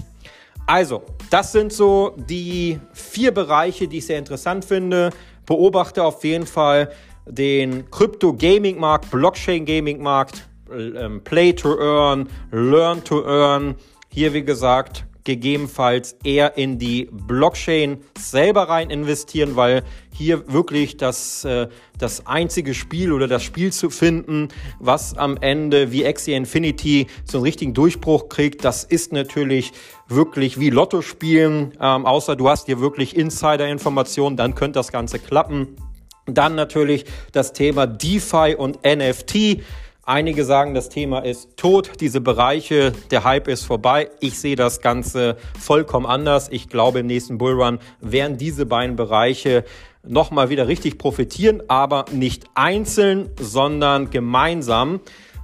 Also, 0.67 1.01
das 1.31 1.51
sind 1.51 1.73
so 1.73 2.13
die 2.15 2.79
vier 2.93 3.33
Bereiche, 3.33 3.87
die 3.87 3.97
ich 3.97 4.05
sehr 4.05 4.19
interessant 4.19 4.65
finde. 4.65 5.09
Beobachte 5.47 6.03
auf 6.03 6.23
jeden 6.23 6.45
Fall 6.45 6.91
den 7.27 7.89
Krypto-Gaming-Markt, 7.91 9.11
Blockchain-Gaming-Markt, 9.11 10.47
ähm, 10.71 11.23
Play 11.23 11.53
to 11.53 11.77
Earn, 11.79 12.29
Learn 12.51 13.03
to 13.03 13.25
Earn. 13.25 13.75
Hier, 14.09 14.33
wie 14.33 14.43
gesagt, 14.43 15.05
gegebenenfalls 15.27 16.15
eher 16.23 16.57
in 16.57 16.79
die 16.79 17.09
Blockchain 17.11 17.97
selber 18.17 18.69
rein 18.69 18.89
investieren, 18.89 19.57
weil 19.57 19.83
hier 20.13 20.51
wirklich 20.51 20.95
das, 20.95 21.43
äh, 21.43 21.67
das 21.99 22.25
einzige 22.25 22.73
Spiel 22.73 23.11
oder 23.11 23.27
das 23.27 23.43
Spiel 23.43 23.73
zu 23.73 23.89
finden, 23.89 24.47
was 24.79 25.17
am 25.17 25.35
Ende 25.35 25.91
wie 25.91 26.07
Axie 26.07 26.33
Infinity 26.33 27.07
so 27.25 27.39
einen 27.39 27.43
richtigen 27.43 27.73
Durchbruch 27.73 28.29
kriegt, 28.29 28.63
das 28.63 28.85
ist 28.85 29.11
natürlich 29.11 29.73
wirklich 30.07 30.61
wie 30.61 30.69
Lotto 30.69 31.01
spielen, 31.01 31.73
ähm, 31.81 32.05
außer 32.05 32.37
du 32.37 32.47
hast 32.47 32.67
hier 32.67 32.79
wirklich 32.79 33.17
Insider-Informationen, 33.17 34.37
dann 34.37 34.55
könnte 34.55 34.79
das 34.79 34.93
Ganze 34.93 35.19
klappen. 35.19 35.75
Dann 36.27 36.55
natürlich 36.55 37.05
das 37.31 37.53
Thema 37.53 37.87
DeFi 37.87 38.55
und 38.57 38.79
NFT. 38.83 39.61
Einige 40.03 40.45
sagen, 40.45 40.73
das 40.73 40.89
Thema 40.89 41.19
ist 41.19 41.57
tot, 41.57 41.91
diese 41.99 42.21
Bereiche, 42.21 42.93
der 43.11 43.23
Hype 43.23 43.47
ist 43.47 43.63
vorbei. 43.63 44.09
Ich 44.19 44.39
sehe 44.39 44.55
das 44.55 44.81
Ganze 44.81 45.37
vollkommen 45.59 46.05
anders. 46.05 46.49
Ich 46.51 46.69
glaube, 46.69 46.99
im 46.99 47.07
nächsten 47.07 47.37
Bullrun 47.37 47.79
werden 48.01 48.37
diese 48.37 48.65
beiden 48.65 48.95
Bereiche 48.95 49.63
nochmal 50.03 50.49
wieder 50.49 50.67
richtig 50.67 50.97
profitieren, 50.97 51.63
aber 51.67 52.05
nicht 52.11 52.45
einzeln, 52.55 53.29
sondern 53.39 54.09
gemeinsam. 54.09 55.01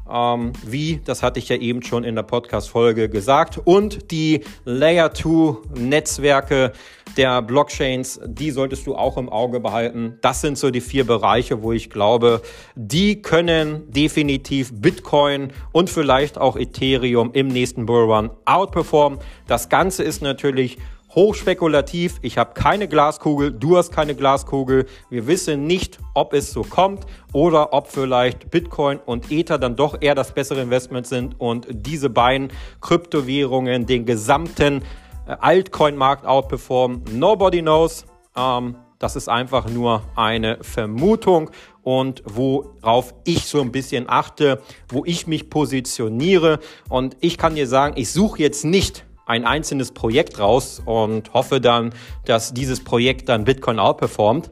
Ähm, 0.09 0.53
wie, 0.65 0.99
das 1.03 1.23
hatte 1.23 1.39
ich 1.39 1.49
ja 1.49 1.55
eben 1.55 1.81
schon 1.81 2.03
in 2.03 2.15
der 2.15 2.23
Podcast-Folge 2.23 3.09
gesagt. 3.09 3.59
Und 3.63 4.11
die 4.11 4.41
Layer 4.65 5.13
2 5.13 5.79
Netzwerke 5.79 6.73
der 7.15 7.41
Blockchains, 7.41 8.19
die 8.25 8.51
solltest 8.51 8.87
du 8.87 8.95
auch 8.95 9.17
im 9.17 9.29
Auge 9.29 9.59
behalten. 9.59 10.17
Das 10.21 10.41
sind 10.41 10.57
so 10.57 10.71
die 10.71 10.81
vier 10.81 11.05
Bereiche, 11.05 11.61
wo 11.61 11.71
ich 11.71 11.89
glaube, 11.89 12.41
die 12.75 13.21
können 13.21 13.91
definitiv 13.91 14.71
Bitcoin 14.73 15.53
und 15.71 15.89
vielleicht 15.89 16.37
auch 16.37 16.57
Ethereum 16.57 17.31
im 17.33 17.47
nächsten 17.47 17.85
Bullrun 17.85 18.31
outperformen. 18.45 19.19
Das 19.47 19.69
Ganze 19.69 20.03
ist 20.03 20.21
natürlich 20.21 20.77
hochspekulativ. 21.15 22.19
Ich 22.21 22.37
habe 22.37 22.53
keine 22.53 22.87
Glaskugel, 22.87 23.51
du 23.51 23.77
hast 23.77 23.91
keine 23.91 24.15
Glaskugel. 24.15 24.85
Wir 25.09 25.27
wissen 25.27 25.67
nicht, 25.67 25.99
ob 26.13 26.33
es 26.33 26.51
so 26.51 26.63
kommt 26.63 27.05
oder 27.31 27.73
ob 27.73 27.87
vielleicht 27.87 28.49
Bitcoin 28.51 28.99
und 29.05 29.31
Ether 29.31 29.57
dann 29.57 29.75
doch 29.75 30.01
eher 30.01 30.15
das 30.15 30.33
bessere 30.33 30.61
Investment 30.61 31.07
sind 31.07 31.39
und 31.39 31.67
diese 31.69 32.09
beiden 32.09 32.49
Kryptowährungen 32.81 33.85
den 33.85 34.05
gesamten 34.05 34.81
äh, 35.27 35.35
Altcoin-Markt 35.39 36.25
outperformen. 36.25 37.03
Nobody 37.11 37.61
knows. 37.61 38.05
Ähm, 38.35 38.75
das 38.99 39.15
ist 39.17 39.27
einfach 39.27 39.69
nur 39.69 40.03
eine 40.15 40.59
Vermutung 40.61 41.51
und 41.81 42.23
worauf 42.25 43.13
ich 43.25 43.45
so 43.45 43.59
ein 43.59 43.71
bisschen 43.71 44.05
achte, 44.07 44.61
wo 44.87 45.03
ich 45.05 45.27
mich 45.27 45.49
positioniere. 45.49 46.59
Und 46.87 47.17
ich 47.19 47.37
kann 47.37 47.55
dir 47.55 47.67
sagen, 47.67 47.95
ich 47.97 48.11
suche 48.11 48.39
jetzt 48.39 48.63
nicht 48.63 49.05
ein 49.25 49.45
einzelnes 49.45 49.91
Projekt 49.91 50.39
raus 50.39 50.81
und 50.83 51.33
hoffe 51.33 51.61
dann, 51.61 51.93
dass 52.25 52.53
dieses 52.53 52.83
Projekt 52.83 53.29
dann 53.29 53.45
Bitcoin 53.45 53.79
outperformt, 53.79 54.51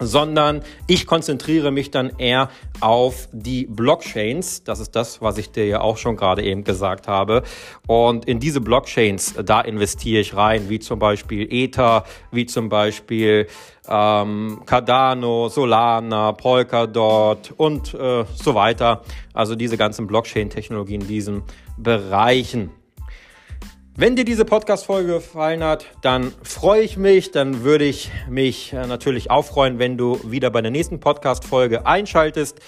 sondern 0.00 0.62
ich 0.86 1.06
konzentriere 1.06 1.70
mich 1.70 1.90
dann 1.90 2.10
eher 2.18 2.50
auf 2.80 3.28
die 3.32 3.66
Blockchains. 3.66 4.64
Das 4.64 4.80
ist 4.80 4.96
das, 4.96 5.22
was 5.22 5.38
ich 5.38 5.52
dir 5.52 5.66
ja 5.66 5.80
auch 5.80 5.96
schon 5.96 6.16
gerade 6.16 6.42
eben 6.42 6.64
gesagt 6.64 7.06
habe. 7.06 7.42
Und 7.86 8.24
in 8.24 8.40
diese 8.40 8.60
Blockchains, 8.60 9.34
da 9.44 9.60
investiere 9.60 10.20
ich 10.20 10.34
rein, 10.36 10.68
wie 10.68 10.80
zum 10.80 10.98
Beispiel 10.98 11.46
Ether, 11.50 12.04
wie 12.32 12.46
zum 12.46 12.68
Beispiel 12.68 13.46
ähm, 13.88 14.62
Cardano, 14.66 15.48
Solana, 15.48 16.32
Polkadot 16.32 17.54
und 17.56 17.94
äh, 17.94 18.24
so 18.34 18.54
weiter. 18.54 19.02
Also 19.32 19.54
diese 19.54 19.76
ganzen 19.76 20.06
Blockchain-Technologien 20.06 21.02
in 21.02 21.08
diesen 21.08 21.42
Bereichen. 21.76 22.70
Wenn 23.96 24.16
dir 24.16 24.24
diese 24.24 24.44
Podcast-Folge 24.44 25.12
gefallen 25.12 25.62
hat, 25.62 25.86
dann 26.02 26.32
freue 26.42 26.82
ich 26.82 26.96
mich. 26.96 27.30
Dann 27.30 27.62
würde 27.62 27.84
ich 27.84 28.10
mich 28.28 28.72
äh, 28.72 28.88
natürlich 28.88 29.30
auch 29.30 29.44
freuen, 29.44 29.78
wenn 29.78 29.96
du 29.96 30.18
wieder 30.28 30.50
bei 30.50 30.62
der 30.62 30.72
nächsten 30.72 30.98
Podcast-Folge 30.98 31.86
einschaltest. 31.86 32.58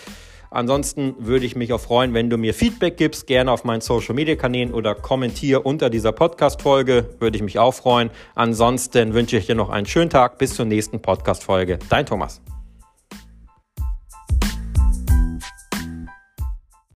Ansonsten 0.51 1.17
würde 1.19 1.45
ich 1.45 1.57
mich 1.57 1.73
auch 1.73 1.81
freuen, 1.81 2.15
wenn 2.15 2.31
du 2.31 2.39
mir 2.39 2.55
Feedback 2.55 2.97
gibst, 2.97 3.27
gerne 3.27 3.51
auf 3.51 3.65
meinen 3.65 3.81
Social 3.81 4.15
Media 4.15 4.37
Kanälen 4.37 4.73
oder 4.73 4.95
kommentier 4.95 5.67
unter 5.67 5.91
dieser 5.91 6.12
Podcast 6.12 6.62
Folge, 6.62 7.11
würde 7.19 7.37
ich 7.37 7.43
mich 7.43 7.59
auch 7.59 7.75
freuen. 7.75 8.11
Ansonsten 8.37 9.12
wünsche 9.12 9.37
ich 9.37 9.47
dir 9.47 9.57
noch 9.57 9.71
einen 9.71 9.87
schönen 9.87 10.11
Tag 10.11 10.39
bis 10.39 10.55
zur 10.55 10.65
nächsten 10.65 11.03
Podcast 11.03 11.43
Folge. 11.43 11.81
Dein 11.89 12.07
Thomas. 12.07 12.41